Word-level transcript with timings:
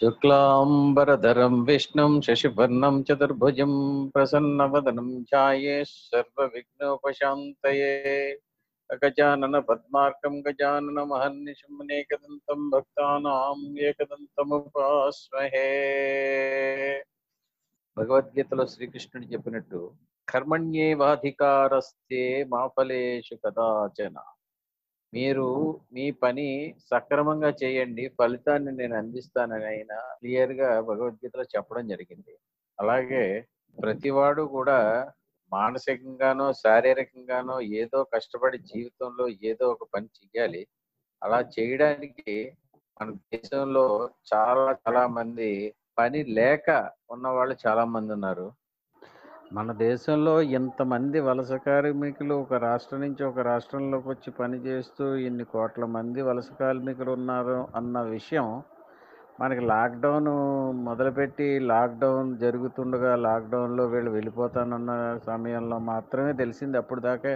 శుక్లాంబరధరం 0.00 1.64
విష్ణుం 1.64 2.20
శశివర్ణం 2.20 3.04
చతుర్భుజం 3.08 3.72
ప్రసన్నవదనం 4.14 5.26
ఛాయే 5.30 5.84
సర్వవిఘ్నోపశాంతయే 5.90 7.90
అగజానన 8.90 9.58
పద్మార్కం 9.68 10.42
గజానన 10.46 11.02
మహర్నిశం 11.02 11.82
అనేకదంతం 11.82 12.70
భక్తానాం 12.70 13.78
ఏకదంతముపాస్మహే 13.88 15.68
భగవద్గీతలో 17.96 18.66
శ్రీకృష్ణుడు 18.66 19.26
చెప్పినట్టు 19.26 19.92
కర్మణ్యేవాధికారస్తే 20.28 22.44
మా 22.52 22.66
ఫలేషు 22.76 23.36
కదాచన। 23.44 24.16
మీరు 25.12 25.46
మీ 25.92 26.04
పని 26.22 26.48
సక్రమంగా 26.90 27.50
చేయండి 27.62 28.04
ఫలితాన్ని 28.18 28.72
నేను 28.72 28.94
అందిస్తానని 28.96 29.66
ఆయన 29.66 29.92
క్లియర్గా 30.18 30.68
భగవద్గీతలో 30.80 31.44
చెప్పడం 31.54 31.84
జరిగింది. 31.88 32.34
అలాగే 32.78 33.24
ప్రతివాడు 33.78 34.42
కూడా 34.56 34.78
మానసికంగానో 35.52 36.46
శారీరకంగానో 36.62 37.56
ఏదో 37.80 38.04
కష్టపడి 38.14 38.58
జీవితంలో 38.72 39.24
ఏదో 39.50 39.66
ఒక 39.72 39.84
పని 39.94 40.08
చెయ్యాలి. 40.18 40.62
అలా 41.22 41.38
చేయడానికి 41.54 42.34
మన 43.00 43.10
దేశంలో 43.34 43.84
చాలా 44.32 44.64
చాలా 44.82 45.04
మంది 45.08 45.50
పని 45.98 46.20
లేక 46.38 46.68
ఉన్న 47.10 47.26
వాళ్ళు 47.28 47.56
చాలా 47.66 47.84
మంది 47.94 48.12
ఉన్నారు. 48.12 48.46
మన 49.50 49.72
దేశంలో 49.78 50.32
ఇంతమంది 50.56 51.18
వలస 51.20 51.52
కార్మికులు 51.64 52.34
ఒక 52.34 52.58
రాష్ట్రం 52.64 53.00
నుంచి 53.00 53.22
ఒక 53.24 53.40
రాష్ట్రంలోకి 53.46 54.06
వచ్చి 54.08 54.30
పని 54.32 54.58
చేస్తూ 54.66 55.04
ఇన్ని 55.20 55.44
కోట్ల 55.44 55.84
మంది 55.94 56.20
వలస 56.22 56.50
కార్మికులు 56.60 57.10
ఉన్నారు 57.10 57.56
అన్న 57.76 58.02
విషయం 58.10 58.46
మనకి 59.40 59.62
లాక్డౌన్ 59.64 60.30
మొదలుపెట్టి 60.84 61.48
లాక్డౌన్ 61.70 62.30
జరుగుతుండగా 62.36 63.12
లాక్డౌన్లో 63.26 63.84
వీళ్ళు 63.86 64.10
వెళ్ళిపోతానన్న 64.10 64.92
సమయంలో 65.26 65.78
మాత్రమే 65.90 66.32
తెలిసింది. 66.32 66.78
అప్పుడు 66.78 67.00
దాకా 67.00 67.32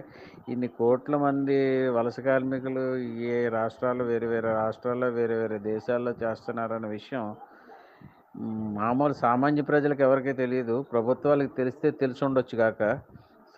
ఇన్ని 0.49 0.69
కోట్ల 0.81 1.17
మంది 1.17 1.59
వలస 1.97 2.19
కార్మికులు 2.21 2.85
ఏ 3.33 3.39
రాష్ట్రాలు 3.49 4.05
వేరే 4.05 4.29
వేరే 4.35 4.53
రాష్ట్రాల్లో 4.63 5.09
వేరే 5.11 5.39
వేరే 5.43 5.59
దేశాల్లో 5.73 6.15
చేస్తున్నారన్న 6.23 6.91
విషయం 6.91 7.27
మామూలు 8.77 9.15
సామాన్య 9.15 9.63
ప్రజలకు 9.63 10.03
ఎవరికీ 10.03 10.33
తెలియదు. 10.33 10.77
ప్రభుత్వాలకు 10.93 11.53
తెలిస్తే 11.57 11.89
తెలిసి 12.01 12.23
ఉండొచ్చు 12.25 12.57
కాక 12.57 12.81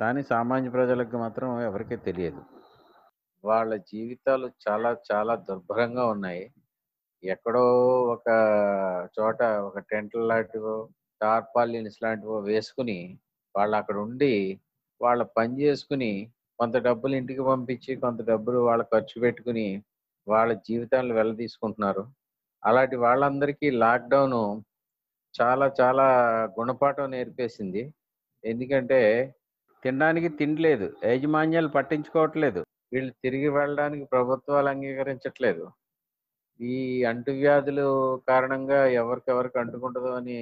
కానీ 0.01 0.23
సామాన్య 0.33 0.71
ప్రజలకు 0.71 1.17
మాత్రం 1.17 1.49
ఎవరికీ 1.61 1.97
తెలియదు. 1.97 2.41
వాళ్ళ 3.45 3.77
జీవితాలు 3.93 4.47
చాలా 4.65 4.91
చాలా 5.11 5.35
దుర్భరంగా 5.49 6.05
ఉన్నాయి. 6.07 6.45
ఎక్కడో 7.23 7.65
ఒక 8.15 8.29
చోట 9.17 9.43
ఒక 9.69 9.79
టెంట్ 9.91 10.17
లాంటివో 10.31 10.75
టార్పాలిన్స్ 11.21 11.99
లాంటివో 12.03 12.39
వేసుకుని 12.41 12.99
వాళ్ళు 13.55 13.77
అక్కడ 13.77 13.97
ఉండి 13.97 14.35
వాళ్ళ 15.01 15.23
పని 15.39 15.53
చేసుకుని 15.61 16.13
కొంత 16.59 16.77
డబ్బులు 16.79 17.15
ఇంటికి 17.15 17.43
పంపించి 17.43 17.93
కొంత 17.97 18.21
డబ్బులు 18.23 18.59
వాళ్ళ 18.59 18.83
ఖర్చు 18.93 19.17
పెట్టుకుని 19.21 19.67
వాళ్ళ 20.27 20.53
జీవితాలను 20.69 21.15
వెళ్ళదీసుకుంటున్నారు 21.15 22.05
అలాంటి 22.63 22.97
వాళ్ళందరికీ 22.97 23.69
లాక్డౌన్ 23.71 24.39
చాలా 25.37 25.67
చాలా 25.81 26.05
గుణపాఠం 26.61 27.11
నేర్పేసింది. 27.11 27.83
ఎందుకంటే 28.45 29.01
తినడానికి 29.83 30.28
తినలేదు 30.28 30.87
యాజమాన్యాలు 31.05 31.69
పట్టించుకోవట్లేదు. 31.69 32.61
వీళ్ళు 32.93 33.12
తిరిగి 33.25 33.48
వెళ్ళడానికి 33.48 34.05
ప్రభుత్వాలు 34.05 34.69
అంగీకరించట్లేదు. 34.69 35.65
ఈ 36.61 36.77
అంటువ్యాధులు 37.05 37.87
కారణంగా 38.28 38.87
ఎవరికెవరికి 39.01 39.59
అంటుకుంటుందో 39.59 40.12
అని 40.12 40.39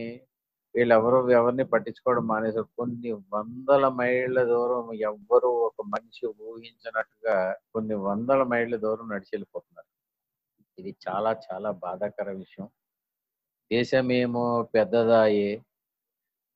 వీళ్ళెవరు 0.75 1.19
ఎవరిని 1.31 1.65
పట్టించుకోవడం 1.65 2.25
మానేశారు 2.27 2.69
కొన్ని 2.79 3.11
వందల 3.35 3.89
మైళ్ళ 3.89 4.39
దూరం 4.45 4.87
ఎవ్వరు 5.01 5.51
ఒక 5.69 5.83
మనిషి 5.87 6.25
ఊహించినట్టుగా 6.49 7.37
కొన్ని 7.75 7.97
వందల 8.09 8.43
మైళ్ళ 8.43 8.77
దూరం 8.77 9.09
నడిచి 9.09 9.33
వెళ్ళిపోతున్నారు. 9.35 9.89
ఇది 10.79 10.93
చాలా 11.07 11.33
చాలా 11.47 11.71
బాధాకర 11.85 12.31
విషయం. 12.35 12.69
దేశమేమో 13.71 14.63
పెద్దదాయే 14.63 15.63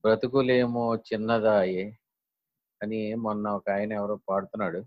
బ్రతుకులేమో 0.05 0.97
చిన్నదాయే 0.97 1.99
అని 2.83 3.15
మొన్న 3.15 3.49
ఒక 3.49 3.71
ఆయన 3.71 3.93
ఎవరో 3.93 4.17
పాడుతున్నాడు. 4.29 4.81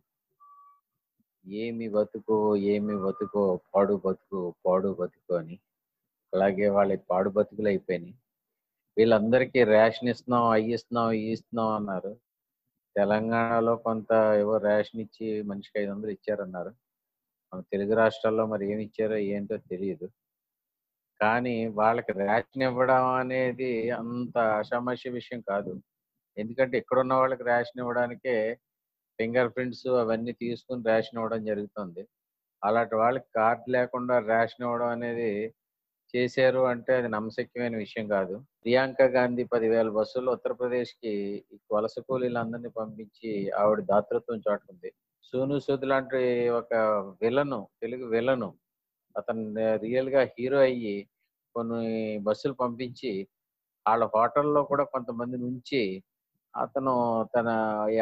ఏమి 1.46 1.88
బతుకో 1.90 2.56
ఏమి 2.56 2.96
బతుకో 2.96 3.60
పాడు 3.76 4.02
బతుకు 4.06 4.56
పాడు 4.66 4.90
బతుకు 5.00 5.34
అని. 5.34 5.60
అలాగే 6.34 6.68
వాళ్ళకి 6.70 7.04
పాడు 7.10 7.30
బతుకులు 7.30 7.68
అయిపోయినాయి. 7.68 8.16
వీళ్ళందరికీ 8.98 9.64
రేషన్ 9.64 10.10
ఇస్తున్నాం 10.10 10.46
అవి 10.46 10.74
ఇస్తున్నాం 10.74 11.12
ఇవి 11.12 11.32
ఇస్తున్నాం 11.32 11.70
అన్నారు. 11.70 12.18
తెలంగాణలో 12.96 13.76
కొంత 13.76 14.12
ఏవో 14.40 14.58
రేషన్ 14.58 15.02
ఇచ్చి 15.02 15.42
మనిషికి 15.42 15.80
ఐదు 15.80 15.92
వందలు 15.92 16.10
ఇచ్చారన్నారు. 16.10 16.72
మన 17.54 17.62
తెలుగు 17.62 17.94
రాష్ట్రాల్లో 17.96 18.46
మరి 18.46 18.72
ఏమి 18.72 18.84
ఇచ్చారో 18.84 19.18
ఏంటో 19.18 19.58
తెలియదు. 19.58 20.08
కానీ 21.22 21.56
వాళ్ళకి 21.80 22.12
రేషన్ 22.22 22.64
ఇవ్వడం 22.68 23.06
అనేది 23.22 23.72
అంత 24.00 24.38
అసమస్య 24.62 25.10
విషయం 25.12 25.42
కాదు. 25.52 25.74
ఎందుకంటే 26.38 26.76
ఇక్కడ 26.82 26.98
ఉన్న 27.04 27.14
వాళ్ళకి 27.14 27.44
రేషన్ 27.52 27.82
ఇవ్వడానికే 27.84 28.36
ఫింగర్ 29.20 29.52
ప్రింట్స్ 29.56 29.88
అవన్నీ 30.04 30.34
తీసుకుని 30.44 30.84
రేషన్ 30.92 31.20
ఇవ్వడం 31.20 31.42
జరుగుతుంది. 31.52 32.04
అలాంటి 32.64 32.96
వాళ్ళకి 32.96 33.28
కార్డు 33.38 33.68
లేకుండా 33.76 34.16
రేషన్ 34.32 34.66
ఇవ్వడం 34.68 34.90
అనేది 34.96 35.32
చేశారు 36.14 36.62
అంటే 36.72 36.92
అది 37.00 37.10
నమ్మశక్యమైన 37.16 37.76
విషయం 37.78 38.06
కాదు. 38.08 38.36
ప్రియాంక 38.64 39.02
గాంధీ 39.18 39.44
పదివేల 39.54 39.90
బస్సులు 39.98 40.30
ఉత్తరప్రదేశ్కి 40.32 41.14
వలస 41.74 41.96
కూలీలందరినీ 42.08 42.72
పంపించి 42.80 43.30
ఆవిడ 43.62 43.80
దాతృత్వం 43.92 44.42
చాటుకుంది. 44.48 44.90
సోను 45.30 45.58
సూద్ 45.66 45.86
లాంటి 45.92 46.22
ఒక 46.60 46.74
విలను 47.22 47.60
తెలుగు 47.82 48.06
విలను 48.16 48.50
అతను 49.16 49.44
రియల్గా 49.84 50.22
హీరో 50.34 50.60
అయ్యి 50.68 50.96
కొన్ని 51.56 51.84
బస్సులు 52.28 52.56
పంపించి 52.56 53.12
వాళ్ళ 53.86 54.04
హోటల్లో 54.16 54.62
కూడా 54.64 54.84
కొంతమంది 54.94 55.38
నుంచి 55.46 55.82
అతను 56.54 56.94
తన 57.36 57.50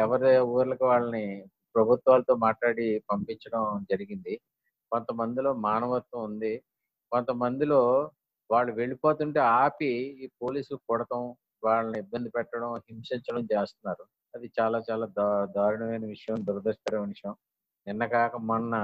ఎవరి 0.02 0.30
ఊర్లకు 0.54 0.84
వాళ్ళని 0.86 1.24
ప్రభుత్వాలతో 1.74 2.34
మాట్లాడి 2.46 2.86
పంపించడం 3.10 3.62
జరిగింది. 3.90 4.34
కొంతమందిలో 4.92 5.50
మానవత్వం 5.66 6.20
ఉంది. 6.24 6.54
కొంతమందిలో 7.12 7.80
వాళ్ళు 8.50 8.72
వెళ్ళిపోతుంటే 8.72 9.40
ఆపి 9.58 9.92
ఈ 10.24 10.28
పోలీసులు 10.42 10.78
కొడటం 10.88 11.22
వాళ్ళని 11.62 11.98
ఇబ్బంది 12.04 12.28
పెట్టడం 12.30 12.70
హింసించడం 12.88 13.42
చేస్తున్నారు. 13.52 14.04
అది 14.34 14.46
చాలా 14.58 14.78
చాలా 14.88 15.06
దా 15.18 15.26
దారుణమైన 15.56 16.04
విషయం 16.06 16.36
దురదృష్టకరమైన 16.48 17.10
విషయం. 17.10 17.34
నిన్న 17.86 18.04
కాక 18.14 18.36
మొన్న 18.50 18.74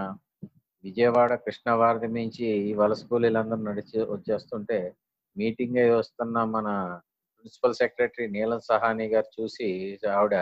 విజయవాడ 0.87 1.33
కృష్ణవారధి 1.45 2.09
నుంచి 2.17 2.47
ఈ 2.69 2.73
వలస 2.81 3.03
కూలీలందరూ 3.11 3.63
నడిచి 3.69 3.99
వచ్చేస్తుంటే 4.13 4.79
మీటింగ్ 5.37 5.79
అయి 5.83 5.93
వస్తున్న 5.93 6.37
మన 6.55 6.69
ప్రిన్సిపల్ 7.33 7.79
సెక్రటరీ 7.81 8.27
నీలం 8.37 8.61
సహాని 8.69 9.07
గారు 9.15 9.29
చూసి 9.37 9.69
ఆవిడ 10.17 10.37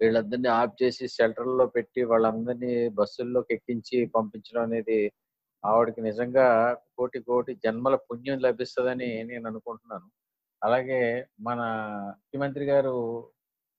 వీళ్ళందరినీ 0.00 0.48
ఆఫ్ 0.60 0.76
చేసి 0.82 1.04
షెల్టర్లో 1.16 1.66
పెట్టి 1.76 2.00
వాళ్ళందరినీ 2.10 2.72
బస్సుల్లోకి 2.98 3.52
ఎక్కించి 3.56 3.98
పంపించడం 4.16 4.62
అనేది 4.62 5.00
ఆవిడకి 5.64 6.00
నిజంగా 6.08 6.46
కోటి 6.96 7.18
కోటి 7.28 7.52
జన్మల 7.64 7.96
పుణ్యం 8.08 8.38
లభిస్తుందని 8.46 9.10
నేను 9.30 9.46
అనుకుంటున్నాను. 9.50 10.08
అలాగే 10.62 11.00
మన 11.48 11.60
ముఖ్యమంత్రి 12.14 12.64
గారు 12.72 12.94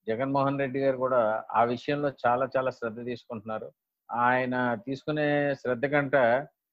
జగన్మోహన్ 0.08 0.60
రెడ్డి 0.64 0.80
గారు 0.86 0.98
కూడా 1.06 1.22
ఆ 1.60 1.62
విషయంలో 1.74 2.10
చాలా 2.26 2.46
చాలా 2.56 2.72
శ్రద్ధ 2.80 3.00
తీసుకుంటున్నారు. 3.12 3.70
ఆయన 4.10 4.56
తీసుకునే 4.86 5.28
శ్రద్ధ 5.62 5.86
కంట 5.94 6.16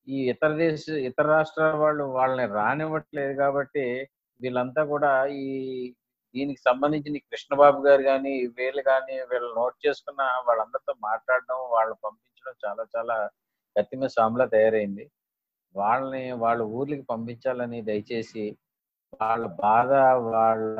ఈ 0.09 0.19
ఇతర 0.33 0.51
దేశ 0.61 0.85
ఇతర 1.09 1.27
రాష్ట్రాల 1.35 1.75
వాళ్ళు 1.83 2.05
వాళ్ళని 2.17 2.47
రానివ్వట్లేదు 2.59 3.35
కాబట్టి 3.43 3.85
వీళ్ళంతా 4.41 4.83
కూడా 4.93 5.11
ఈ 5.43 5.47
దీనికి 6.35 6.61
సంబంధించిన 6.69 7.19
కృష్ణబాబు 7.31 7.81
గారు 7.87 8.03
కానీ 8.03 8.33
వీళ్ళు 8.59 8.83
కానీ 8.91 9.17
వీళ్ళు 9.31 9.51
నోట్ 9.59 9.77
చేసుకున్న 9.87 10.23
వాళ్ళందరితో 10.49 10.93
మాట్లాడడం 11.09 11.59
వాళ్ళు 11.75 11.95
పంపించడం 12.05 12.55
చాలా 12.65 12.85
చాలా 12.95 13.17
కత్తిమ 13.77 14.07
సాంబలా 14.17 14.47
తయారైంది. 14.55 15.05
వాళ్ళని 15.75 16.25
వాళ్ళ 16.45 16.63
ఊర్లకి 16.79 17.05
పంపించాలని 17.13 17.79
దయచేసి 17.89 18.45
వాళ్ళ 19.21 19.45
బాధ 19.63 19.91
వాళ్ళ 20.29 20.77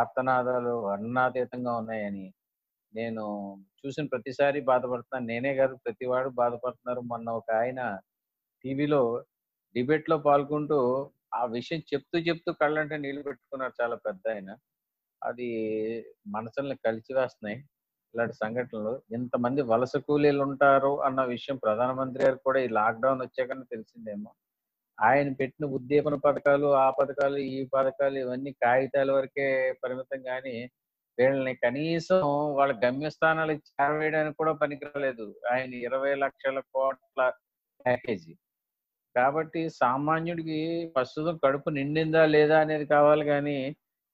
ఆర్తనాదాలు 0.00 0.72
వర్ణాతీతంగా 0.86 1.72
ఉన్నాయని 1.80 2.26
నేను 2.94 3.22
చూసిన 3.78 4.04
ప్రతిసారి 4.06 4.60
బాధపడుతున్నాను 4.60 5.26
నేనే 5.26 5.52
కాదు 5.54 5.74
ప్రతి 5.84 6.06
వాడు 6.06 6.28
బాధపడుతున్నారు. 6.40 7.00
మొన్న 7.12 7.28
ఒక 7.30 7.48
ఆయన 7.60 7.80
టీవీలో 8.64 9.02
డిబేట్లో 9.74 10.16
పాల్గొంటూ 10.18 10.78
ఆ 11.34 11.42
విషయం 11.56 11.80
చెప్తూ 11.92 12.16
చెప్తూ 12.18 12.50
కళ్ళంటే 12.52 12.96
నీళ్ళు 12.96 13.22
పెట్టుకున్నారు 13.22 13.74
చాలా 13.82 13.96
పెద్ద 14.06 14.22
ఆయన. 14.28 14.50
అది 15.22 15.48
మనసుల్ని 16.26 16.76
కలిసి 16.86 17.12
వేస్తున్నాయి 17.14 17.58
ఇలాంటి 18.14 18.34
సంఘటనలు. 18.34 18.92
ఇంతమంది 19.12 19.62
వలస 19.62 19.94
కూలీలు 20.08 20.42
ఉంటారు 20.42 20.92
అన్న 21.02 21.20
విషయం 21.24 21.56
ప్రధానమంత్రి 21.56 22.22
గారు 22.24 22.38
కూడా 22.46 22.60
ఈ 22.60 22.68
లాక్డౌన్ 22.78 23.22
వచ్చాకనే 23.22 23.64
తెలిసిందేమో. 23.70 24.30
ఆయన 24.98 25.28
పెట్టిన 25.32 25.66
ఉద్దీపన 25.76 26.14
పథకాలు 26.26 26.66
ఆ 26.84 26.88
పథకాలు 26.90 27.38
ఈ 27.54 27.58
పథకాలు 27.74 28.16
ఇవన్నీ 28.18 28.50
కాగితాల 28.64 29.10
వరకే 29.12 29.46
పరిమితం 29.84 30.22
కానీ 30.22 30.54
వీళ్ళని 31.22 31.54
కనీసం 31.64 32.22
వాళ్ళ 32.58 32.72
గమ్యస్థానాలకు 32.84 33.62
చేరవేయడానికి 33.70 34.36
కూడా 34.40 34.52
పనికిరాలేదు. 34.62 35.26
ఆయన 35.52 35.72
ఇరవై 35.88 36.12
లక్షల 36.24 36.58
కోట్ల 36.74 37.20
ప్యాకేజీ. 37.80 38.32
కాబట్టి 39.16 39.62
సామాన్యుడికి 39.80 40.58
ప్రస్తుతం 40.96 41.34
కడుపు 41.44 41.70
నిండిందా 41.78 42.22
లేదా 42.36 42.56
అనేది 42.64 42.86
కావాలి 42.94 43.24
కానీ 43.32 43.58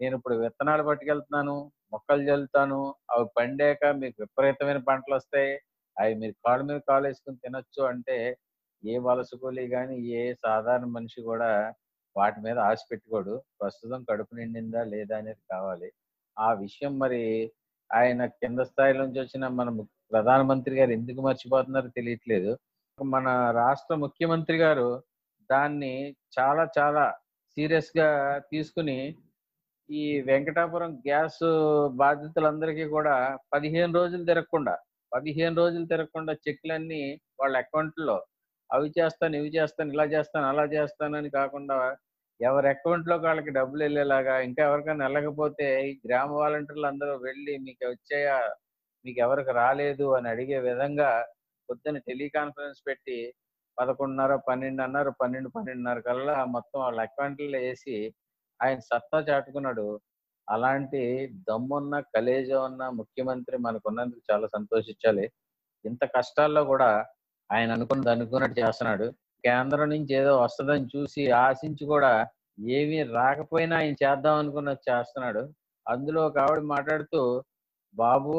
నేను 0.01 0.15
ఇప్పుడు 0.19 0.35
విత్తనాలు 0.43 0.83
పట్టుకెళ్తున్నాను 0.89 1.57
మొక్కలు 1.93 2.23
చల్లుతాను 2.29 2.81
అవి 3.13 3.27
పండాక 3.39 3.83
మీకు 4.03 4.17
విపరీతమైన 4.25 4.81
పంటలు 4.89 5.15
వస్తాయి 5.15 5.53
అవి 5.97 6.15
మీరు 6.23 6.35
కాళ్ళ 6.47 6.63
మీద 6.71 6.81
కాలు 6.91 7.07
వేసుకుని 7.09 7.39
తినొచ్చు 7.45 7.83
అంటే 7.93 8.17
ఏ 8.85 8.95
వలసకూలి 9.07 9.65
కానీ 9.77 9.97
ఏ 10.21 10.23
సాధారణ 10.45 10.89
మనిషి 10.97 11.21
కూడా 11.31 11.51
వాటి 12.17 12.39
మీద 12.47 12.59
ఆశ 12.69 12.81
పెట్టుకోడు. 12.93 13.35
ప్రస్తుతం 13.61 14.01
కడుపు 14.11 14.35
నిండిందా 14.41 14.83
లేదా 14.95 15.15
అనేది 15.21 15.43
కావాలి. 15.55 15.89
ఆ 16.39 16.53
విషయం 16.61 16.99
మరి 16.99 17.23
ఆయన 17.91 18.23
కింద 18.35 18.61
స్థాయి 18.63 18.95
నుంచి 18.95 19.19
వచ్చిన 19.21 19.49
మన 19.59 19.69
ము- 19.71 19.89
ప్రధానమంత్రి 20.13 20.75
గారు 20.77 20.93
ఎందుకు 20.93 21.21
మర్చిపోతున్నారో 21.21 21.89
తెలియట్లేదు. 21.89 22.51
మన 22.99 23.29
రాష్ట్ర 23.57 23.95
ముఖ్యమంత్రి 23.95 24.57
గారు 24.57 24.89
దాన్ని 25.51 25.95
చాలా 26.37 26.65
చాలా 26.79 27.05
సీరియస్గా 27.57 28.09
తీసుకుని 28.51 28.99
ఈ 29.89 30.21
వెంకటాపురం 30.21 30.93
గ్యాస్ 31.07 31.45
బాధితులందరికీ 31.99 32.85
కూడా 32.89 33.15
పదిహేను 33.53 33.93
రోజులు 33.95 34.25
తిరగకుండా 34.25 34.75
పదిహేను 35.13 35.57
రోజులు 35.57 35.87
తిరగకుండా 35.87 36.33
చెక్లన్నీ 36.45 37.03
వాళ్ళ 37.41 37.57
అకౌంట్లో 37.57 38.17
అవి 38.71 38.93
చేస్తాను 38.99 39.37
ఇవి 39.37 39.51
చేస్తాను 39.55 39.93
ఇలా 39.93 40.05
చేస్తాను 40.07 40.47
అలా 40.47 40.65
చేస్తానని 40.73 41.31
కాకుండా 41.31 41.77
ఎవరి 42.41 42.69
అకౌంట్లోకి 42.69 43.27
వాళ్ళకి 43.27 43.51
డబ్బులు 43.51 43.83
వెళ్ళేలాగా 43.85 44.41
ఇంకా 44.41 44.63
ఎవరికైనా 44.65 45.07
వెళ్ళకపోతే 45.07 45.91
ఈ 45.91 46.01
గ్రామ 46.07 46.31
వాలంటీర్లు 46.33 46.87
అందరూ 46.87 47.17
వెళ్ళి 47.17 47.59
మీకు 47.59 47.89
వచ్చాయా? 47.91 48.37
మీకు 49.05 49.21
ఎవరికి 49.21 49.53
రాలేదు? 49.53 50.15
అని 50.15 50.29
అడిగే 50.29 50.59
విధంగా 50.59 51.27
పొద్దున్న 51.69 51.99
టెలికాన్ఫరెన్స్ 51.99 52.81
పెట్టి 52.87 53.35
పదకొండున్నర 53.79 54.37
పన్నెండు 54.37 54.83
అన్నారు 54.83 55.11
పన్నెండు 55.11 55.49
పన్నెండున్నర 55.49 56.01
కల్లా 56.01 56.45
మొత్తం 56.45 56.81
వాళ్ళ 56.81 57.01
అకౌంట్లో 57.01 57.59
వేసి 57.59 58.15
ఆయన 58.61 58.79
సత్తా 58.79 59.19
చాటుకున్నాడు. 59.21 60.01
అలాంటి 60.49 61.03
దమ్మున్న 61.49 62.01
కలేజా 62.01 62.61
ఉన్న 62.61 62.89
ముఖ్యమంత్రి 62.89 63.59
మనకున్నందుకు 63.59 64.21
చాలా 64.33 64.47
సంతోషించాలి. 64.47 65.27
ఇంత 65.85 66.05
కష్టాల్లో 66.05 66.65
కూడా 66.65 67.07
ఆయన 67.53 67.73
అనుకున్నది 67.73 68.11
అనుకున్నట్టు 68.11 68.61
చేస్తున్నాడు. 68.61 69.07
కేంద్రం 69.45 69.89
నుంచి 69.91 70.13
ఏదో 70.15 70.33
వస్తుందని 70.43 70.87
చూసి 70.97 71.23
ఆశించి 71.45 71.85
కూడా 71.87 72.13
ఏమీ 72.77 72.99
రాకపోయినా 73.19 73.75
ఆయన 73.79 73.95
చేద్దాం 74.05 74.37
అనుకున్నది 74.39 74.83
చేస్తున్నాడు. 74.91 75.43
అందులో 75.87 76.21
ఒక 76.27 76.39
ఆవిడ 76.39 76.63
మాట్లాడుతూ 76.67 77.21
బాబు 77.95 78.35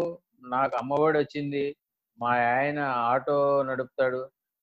నాకు 0.46 0.76
అమ్మఒడి 0.76 1.18
వచ్చింది. 1.20 1.64
మా 2.20 2.32
ఆయన 2.56 2.80
ఆటో 3.12 3.38
నడుపుతాడు. 3.64 4.22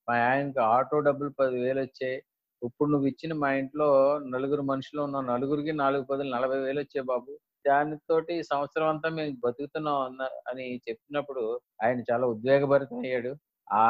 మా 0.08 0.14
ఆయనకి 0.28 0.60
ఆటో 0.74 0.98
డబ్బులు 1.00 1.30
పదివేలు 1.40 1.80
వచ్చాయి. 1.80 2.18
ఇప్పుడు 2.62 2.88
నువ్వు 2.90 3.06
ఇచ్చిన 3.06 3.32
మా 3.34 3.48
ఇంట్లో 3.52 3.88
నలుగురు 4.34 4.62
మనుషులు 4.62 5.00
ఉన్న 5.02 5.20
నలుగురికి 5.32 5.72
నాలుగు 5.72 6.04
పదులు 6.04 6.30
నలభై 6.36 6.58
వేలు 6.58 6.80
వచ్చాయి 6.80 7.04
బాబు. 7.06 7.32
దానితోటి 7.66 8.34
సంవత్సరం 8.42 8.88
అంతా 8.88 9.08
మేము 9.08 9.34
బతుకుతున్నాం 9.46 9.98
అన్న 10.00 10.22
అని 10.48 10.66
చెప్పినప్పుడు 10.88 11.42
ఆయన 11.84 12.00
చాలా 12.10 12.26
ఉద్వేగభరితం 12.26 12.98
అయ్యాడు 12.98 13.32
ఆ 13.68 13.84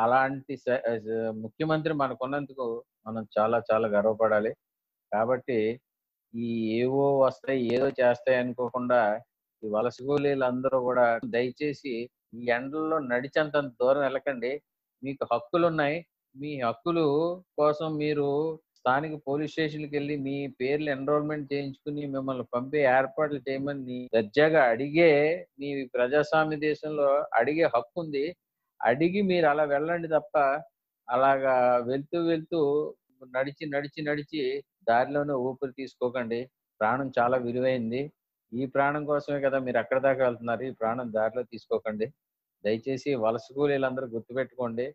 అలాంటి 0.00 0.54
ముఖ్యమంత్రి 1.44 1.92
మనకున్నందుకు 2.02 2.66
మనం 3.06 3.22
చాలా 3.36 3.58
చాలా 3.70 3.86
గర్వపడాలి. 3.96 4.52
కాబట్టి 5.12 5.58
ఈ 6.34 6.48
ఏవో 6.80 7.04
వస్తాయి 7.26 7.60
ఏదో 7.76 7.88
చేస్తాయి 8.00 8.38
అనుకోకుండా 8.42 9.00
ఈ 9.62 9.68
వలస 9.74 9.98
కూలీలందరూ 10.08 10.78
కూడా 10.88 11.04
దయచేసి 11.34 11.94
ఈ 12.36 12.42
ఎండల్లో 12.56 12.96
నడిచేంత 13.12 13.56
దూరం 13.80 14.02
వెళ్ళకండి. 14.06 14.52
మీకు 15.02 15.24
హక్కులు 15.32 15.64
ఉన్నాయి 15.72 15.98
మీ 16.34 16.52
హక్కులు 16.66 17.04
కోసం 17.58 17.88
మీరు 18.02 18.28
స్థానిక 18.78 19.14
పోలీస్ 19.28 19.52
స్టేషన్కి 19.54 19.94
వెళ్ళి 19.96 20.14
మీ 20.26 20.36
పేర్లు 20.60 20.88
ఎన్రోల్మెంట్ 20.96 21.46
చేయించుకుని 21.52 22.02
మిమ్మల్ని 22.14 22.44
పంపే 22.54 22.80
ఏర్పాట్లు 22.96 23.38
చేయమని 23.46 23.98
దర్జాగా 24.16 24.60
అడిగే 24.72 25.10
మీ 25.60 25.68
ప్రజాస్వామ్య 25.96 26.58
దేశంలో 26.66 27.08
అడిగే 27.40 27.66
హక్కు 27.74 27.96
ఉంది 28.04 28.24
అడిగి 28.80 29.20
మీరు 29.22 29.46
అలా 29.46 29.64
వెళ్ళండి 29.64 30.08
తప్ప 30.08 30.34
అలాగా 31.08 31.54
వెళ్తూ 31.86 32.18
వెళ్తూ 32.26 32.58
నడిచి 33.34 33.64
నడిచి 33.66 34.00
నడిచి 34.02 34.42
దారిలోనే 34.88 35.34
ఊపిరి 35.46 35.72
తీసుకోకండి. 35.72 36.40
ప్రాణం 36.80 37.08
చాలా 37.18 37.36
విలువైంది. 37.38 38.02
ఈ 38.52 38.64
ప్రాణం 38.66 39.02
కోసమే 39.06 39.38
కదా 39.40 39.58
మీరు 39.58 39.78
అక్కడ 39.78 39.98
దాకా 39.98 40.22
వెళ్తున్నారు. 40.24 40.62
ఈ 40.62 40.72
ప్రాణం 40.80 41.08
దారిలో 41.12 41.42
తీసుకోకండి. 41.52 42.06
దయచేసి 42.64 43.10
వలస 43.24 43.46
కూలీలందరూ 43.54 44.06
గుర్తుపెట్టుకోండి. 44.06 44.86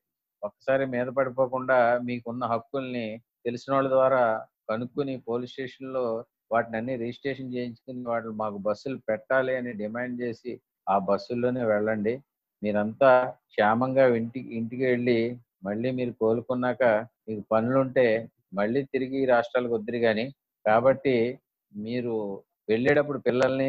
ఒక్కసారి 0.42 0.86
మీద 0.86 1.08
పడిపోకుండా 1.18 1.78
మీకున్న 2.08 2.44
హక్కుల్ని 2.54 3.06
తెలిసిన 3.46 3.72
వాళ్ళ 3.76 3.90
ద్వారా 3.90 4.22
కనుక్కుని 4.70 5.16
పోలీస్ 5.28 5.54
స్టేషన్లో 5.54 6.04
వాటిని 6.52 6.78
అన్ని 6.78 6.94
రిజిస్ట్రేషన్ 6.96 7.54
చేయించుకుని 7.56 8.02
వాటిని 8.10 8.34
మాకు 8.36 8.58
బస్సులు 8.68 8.98
పెట్టాలి 9.10 9.54
అని 9.56 9.72
డిమాండ్ 9.74 10.16
చేసి 10.24 10.52
ఆ 10.88 10.96
బస్సుల్లోనే 11.10 11.64
వెళ్ళండి. 11.66 12.14
మీరంతా 12.62 13.12
క్షేమంగా 13.52 14.04
ఇంటికి 14.16 14.50
ఇంటికి 14.56 14.84
వెళ్ళి 14.86 15.20
మళ్ళీ 15.64 15.90
మీరు 15.92 16.14
కోలుకున్నాక 16.22 16.84
మీకు 17.28 17.44
పనులుంటే 17.52 18.06
మళ్ళీ 18.54 18.82
తిరిగి 18.94 19.20
రాష్ట్రాలకు 19.26 19.74
వద్దురు 19.74 20.00
కానీ 20.00 20.26
కాబట్టి 20.66 21.16
మీరు 21.74 22.14
వెళ్ళేటప్పుడు 22.70 23.20
పిల్లల్ని 23.20 23.68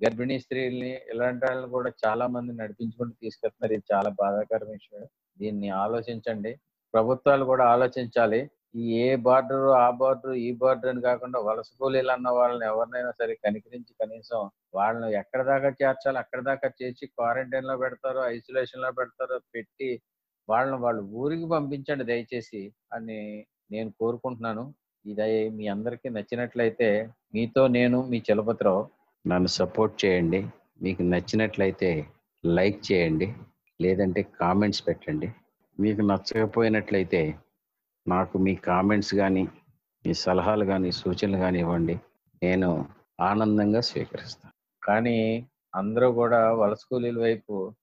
గర్భిణీ 0.00 0.36
స్త్రీల్ని 0.38 0.90
ఇలాంటి 1.12 1.42
వాళ్ళని 1.46 1.68
కూడా 1.68 1.90
చాలా 2.04 2.24
మంది 2.26 2.52
నడిపించుకుంటూ 2.52 3.14
తీసుకెళ్తున్నారు. 3.22 3.74
ఇది 3.74 3.84
చాలా 3.92 4.10
బాధాకరమైన 4.20 4.76
విషయం. 4.78 5.04
దీన్ని 5.38 5.68
ఆలోచించండి. 5.84 6.52
ప్రభుత్వాలు 6.94 7.44
కూడా 7.44 7.64
ఆలోచించాలి. 7.74 8.40
ఈ 8.74 8.84
ఏ 9.04 9.08
బార్డర్ 9.26 9.66
ఆ 9.82 9.86
బార్డర్ 10.00 10.34
ఈ 10.46 10.48
బార్డర్ 10.52 10.90
అని 10.90 11.02
కాకుండా 11.02 11.38
వలస 11.38 11.70
కూలీలు 11.80 12.10
అన్న 12.10 12.28
వాళ్ళని 12.28 12.64
ఎవరినైనా 12.66 13.10
సరే 13.10 13.34
కనికరించి 13.44 13.92
కనీసం 14.02 14.40
వాళ్ళని 14.74 15.08
ఎక్కడ 15.16 15.42
దాకా 15.42 15.68
చేర్చాలి 15.80 16.18
అక్కడ 16.18 16.40
దాకా 16.40 16.68
చేర్చి 16.80 17.06
క్వారంటైన్లో 17.06 17.76
పెడతారో 17.76 18.22
ఐసోలేషన్లో 18.36 18.90
పెడతారో 18.92 19.38
పెట్టి 19.54 19.90
వాళ్ళని 20.48 20.76
వాళ్ళు 20.76 21.02
ఊరికి 21.22 21.46
పంపించండి 21.48 22.04
దయచేసి 22.04 22.62
అని 22.92 23.18
నేను 23.70 23.90
కోరుకుంటున్నాను. 24.00 24.64
ఇది 25.04 25.50
మీ 25.56 25.64
అందరికీ 25.68 26.08
నచ్చినట్లయితే 26.08 26.88
మీతో 27.34 27.62
నేను 27.78 27.98
మీ 28.10 28.18
చలపతిరావు 28.28 28.82
నన్ను 29.24 29.50
సపోర్ట్ 29.60 29.94
చేయండి. 30.04 30.40
మీకు 30.82 31.02
నచ్చినట్లయితే 31.02 31.90
లైక్ 32.44 32.80
చేయండి. 32.92 33.28
లేదంటే 33.80 34.22
కామెంట్స్ 34.40 34.82
పెట్టండి. 34.88 35.28
మీకు 35.78 36.02
నచ్చకపోయినట్లయితే 36.10 37.20
నాకు 38.08 38.38
మీ 38.38 38.54
కామెంట్స్ 38.54 39.14
కానీ 39.14 39.48
మీ 40.06 40.14
సలహాలు 40.14 40.64
కానీ 40.64 40.92
సూచనలు 40.92 41.36
కానీ 41.36 41.58
ఇవ్వండి. 41.58 42.00
నేను 42.42 42.70
ఆనందంగా 43.20 43.80
స్వీకరిస్తాను. 43.80 44.52
కానీ 44.86 45.16
అందరూ 45.74 46.12
కూడా 46.12 46.52
వలస 46.52 46.78
కూలీల 46.90 47.18
వైపు 47.20 47.74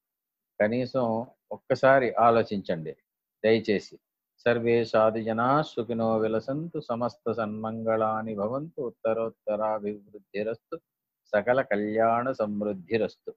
కనీసం 0.61 1.25
ఒక్కసారి 1.51 2.13
ఆలోచించండి. 2.13 2.95
దయచేసి 3.43 3.97
సర్వే 4.39 4.85
సాధు 4.85 5.19
జనా 5.19 5.61
సుఖినో 5.61 6.17
విలసంతు 6.17 6.79
సమస్త 6.79 7.31
సన్మంగళాని 7.31 8.35
భవంతు 8.35 8.81
ఉత్తరోత్తరాభివృద్ధిరస్తు 8.81 10.79
సకల 11.27 11.61
కళ్యాణ 11.61 12.31
సమృద్ధిరస్తు. 12.31 13.33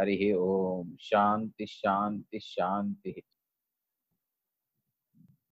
హరి 0.00 0.32
ఓం. 0.32 0.96
శాంతి 1.00 1.66
శాంతి 1.66 2.38
శాంతి. 2.38 3.22